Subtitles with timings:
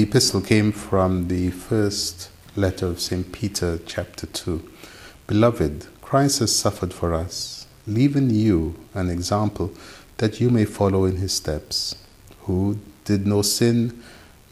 [0.00, 3.30] the epistle came from the first letter of St.
[3.32, 4.66] Peter, chapter 2.
[5.26, 9.74] Beloved, Christ has suffered for us, leaving you an example
[10.16, 11.96] that you may follow in his steps,
[12.44, 14.02] who did no sin,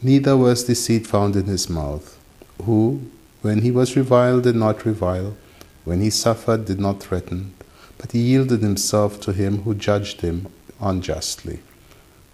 [0.03, 2.19] neither was deceit found in his mouth,
[2.61, 3.01] who,
[3.41, 5.35] when he was reviled, did not revile,
[5.83, 7.55] when he suffered, did not threaten,
[7.97, 10.45] but he yielded himself to him who judged him
[10.79, 11.61] unjustly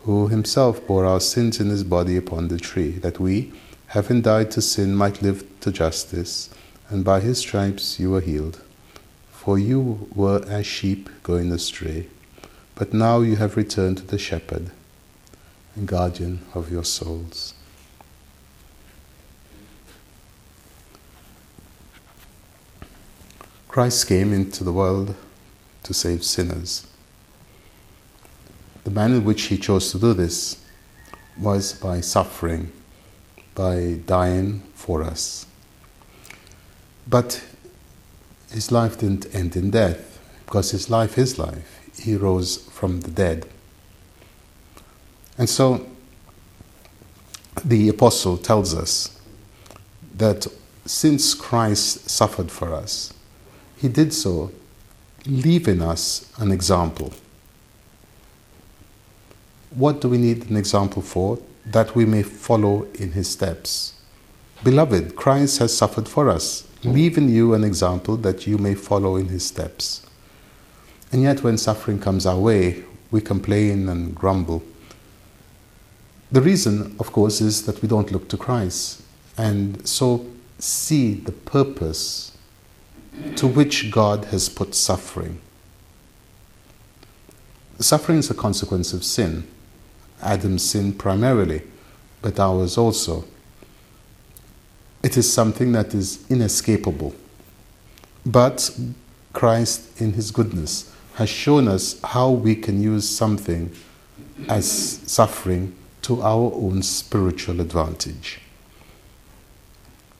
[0.05, 3.51] who himself bore our sins in his body upon the tree, that we,
[3.87, 6.47] having died to sin, might live to justice,
[6.89, 8.61] and by his stripes you were healed.
[9.31, 12.07] For you were as sheep going astray,
[12.75, 14.69] but now you have returned to the shepherd
[15.75, 17.55] and guardian of your souls.
[23.67, 25.15] Christ came into the world
[25.81, 26.85] to save sinners.
[28.85, 30.63] The manner in which he chose to do this
[31.37, 32.71] was by suffering,
[33.55, 35.47] by dying for us.
[37.07, 37.43] But
[38.51, 41.81] his life didn't end in death, because his life is life.
[41.99, 43.47] He rose from the dead.
[45.37, 45.85] And so
[47.65, 49.19] the apostle tells us
[50.15, 50.47] that
[50.85, 53.11] since Christ suffered for us,
[53.77, 54.51] he did so
[55.25, 57.11] leaving us an example.
[59.75, 61.37] What do we need an example for?
[61.65, 63.93] That we may follow in his steps.
[64.63, 69.27] Beloved, Christ has suffered for us, leaving you an example that you may follow in
[69.27, 70.05] his steps.
[71.11, 74.63] And yet, when suffering comes our way, we complain and grumble.
[76.31, 79.01] The reason, of course, is that we don't look to Christ
[79.37, 80.25] and so
[80.57, 82.37] see the purpose
[83.35, 85.41] to which God has put suffering.
[87.79, 89.47] Suffering is a consequence of sin.
[90.21, 91.61] Adam's sin primarily,
[92.21, 93.25] but ours also.
[95.03, 97.13] It is something that is inescapable.
[98.25, 98.77] But
[99.33, 103.71] Christ, in His goodness, has shown us how we can use something
[104.49, 104.69] as
[105.05, 108.39] suffering to our own spiritual advantage.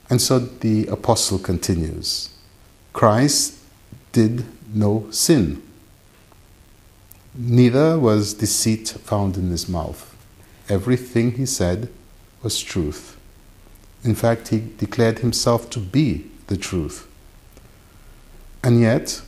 [0.10, 2.30] And so the apostle continues
[2.94, 3.58] Christ
[4.12, 5.62] did no sin
[7.38, 10.16] Neither was deceit found in his mouth.
[10.70, 11.90] Everything he said
[12.42, 13.18] was truth.
[14.06, 17.08] In fact, he declared himself to be the truth.
[18.64, 19.22] And yet,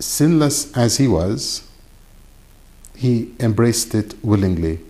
[0.00, 1.68] sinless as he was,
[2.96, 4.80] he embraced it willingly.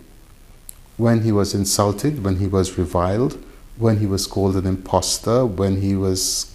[0.97, 3.37] When he was insulted, when he was reviled,
[3.77, 6.53] when he was called an impostor, when he was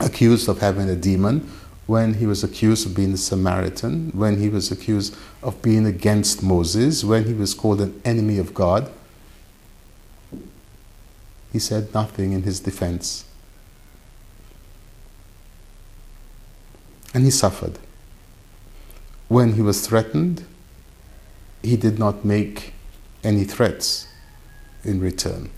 [0.00, 1.50] accused of having a demon,
[1.86, 6.42] when he was accused of being a Samaritan, when he was accused of being against
[6.42, 8.90] Moses, when he was called an enemy of God,
[11.52, 13.24] he said nothing in his defense.
[17.12, 17.78] And he suffered.
[19.28, 20.44] When he was threatened,
[21.62, 22.72] he did not make
[23.22, 24.08] any threats
[24.84, 25.50] in return.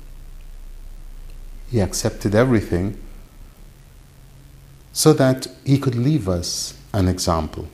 [1.71, 3.01] He accepted everything
[4.97, 7.69] so that he could leave us an example.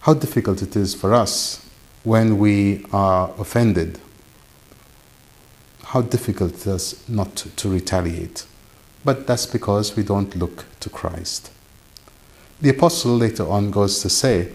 [0.00, 1.68] How difficult it is for us
[2.02, 3.98] when we are offended.
[5.84, 8.46] How difficult it is not to retaliate.
[9.04, 11.50] But that's because we don't look to Christ.
[12.62, 14.50] The apostle later on goes to say,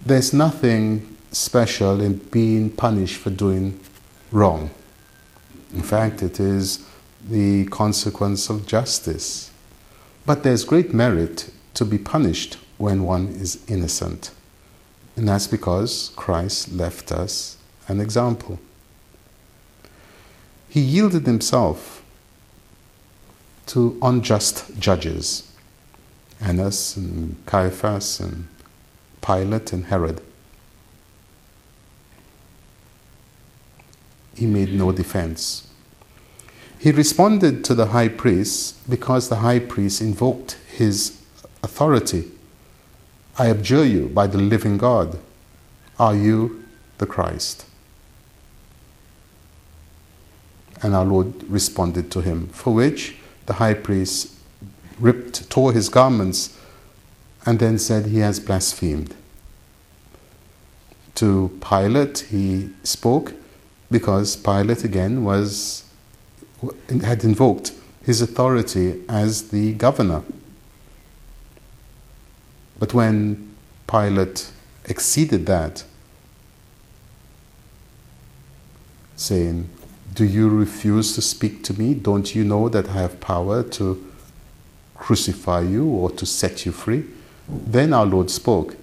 [0.00, 3.78] There's nothing special in being punished for doing
[4.32, 4.70] wrong.
[5.74, 6.86] In fact, it is
[7.28, 9.50] the consequence of justice.
[10.26, 14.30] But there's great merit to be punished when one is innocent.
[15.16, 17.56] And that's because Christ left us
[17.88, 18.58] an example.
[20.68, 22.02] He yielded himself
[23.66, 25.50] to unjust judges
[26.40, 28.48] Annas and Caiaphas and
[29.22, 30.20] Pilate and Herod.
[34.36, 35.68] He made no defense.
[36.84, 41.18] He responded to the high priest because the high priest invoked his
[41.62, 42.30] authority.
[43.38, 45.18] I abjure you by the living God.
[45.98, 46.62] Are you
[46.98, 47.64] the Christ?
[50.82, 53.16] And our Lord responded to him, for which
[53.46, 54.34] the high priest
[55.00, 56.54] ripped, tore his garments,
[57.46, 59.14] and then said, He has blasphemed.
[61.14, 63.32] To Pilate, he spoke
[63.90, 65.84] because Pilate again was
[67.02, 67.72] had invoked
[68.02, 70.22] his authority as the governor.
[72.78, 73.54] But when
[73.86, 74.50] Pilate
[74.84, 75.84] exceeded that,
[79.16, 79.68] saying,
[80.12, 81.94] Do you refuse to speak to me?
[81.94, 84.12] Don't you know that I have power to
[84.94, 87.04] crucify you or to set you free?
[87.48, 88.76] Then our Lord spoke,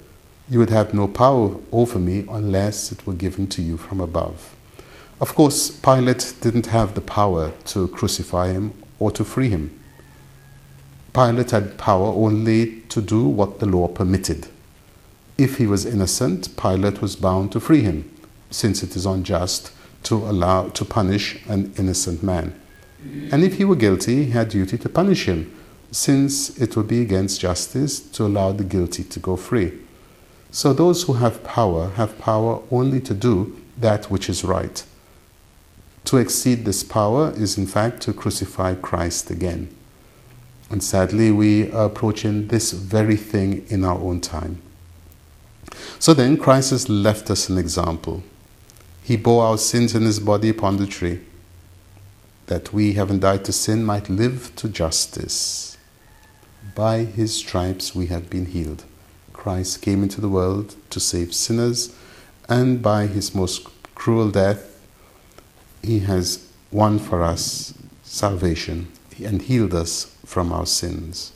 [0.49, 4.55] You would have no power over me unless it were given to you from above.
[5.21, 9.79] Of course, Pilate didn't have the power to crucify him or to free him.
[11.13, 14.47] Pilate had power only to do what the law permitted.
[15.37, 18.09] If he was innocent, Pilate was bound to free him,
[18.49, 19.71] since it is unjust
[20.03, 22.59] to allow to punish an innocent man.
[23.31, 25.55] And if he were guilty, he had duty to punish him,
[25.91, 29.73] since it would be against justice to allow the guilty to go free.
[30.49, 34.83] So those who have power have power only to do that which is right.
[36.05, 39.73] To exceed this power is, in fact, to crucify Christ again.
[40.69, 44.61] And sadly, we are approaching this very thing in our own time.
[45.99, 48.23] So then, Christ has left us an example.
[49.03, 51.19] He bore our sins in his body upon the tree,
[52.47, 55.77] that we, having died to sin, might live to justice.
[56.75, 58.83] By his stripes we have been healed.
[59.33, 61.95] Christ came into the world to save sinners,
[62.47, 64.70] and by his most cruel death,
[65.83, 67.73] he has won for us
[68.03, 68.87] salvation
[69.23, 71.33] and healed us from our sins.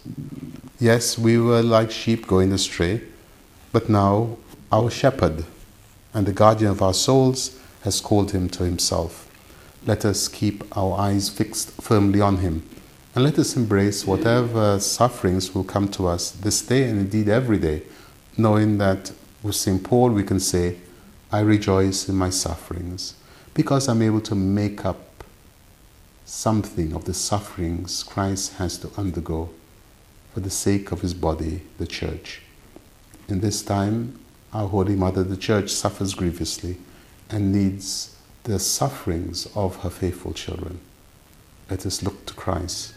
[0.80, 3.02] Yes, we were like sheep going astray,
[3.72, 4.38] but now
[4.72, 5.46] our shepherd
[6.14, 9.30] and the guardian of our souls has called him to himself.
[9.86, 12.68] Let us keep our eyes fixed firmly on him
[13.14, 17.58] and let us embrace whatever sufferings will come to us this day and indeed every
[17.58, 17.84] day,
[18.38, 19.12] knowing that
[19.42, 19.84] with St.
[19.84, 20.78] Paul we can say,
[21.32, 23.16] I rejoice in my sufferings
[23.56, 25.24] because I'm able to make up
[26.26, 29.50] something of the sufferings Christ has to undergo
[30.34, 32.42] for the sake of his body, the church.
[33.30, 34.20] In this time,
[34.54, 36.78] our Holy Mother, the Church, suffers grievously
[37.30, 40.80] and needs the sufferings of her faithful children.
[41.70, 42.94] Let us look to Christ,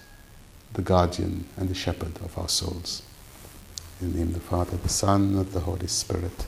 [0.72, 3.02] the guardian and the shepherd of our souls.
[4.00, 6.46] In the name of the Father, the Son, and the Holy Spirit.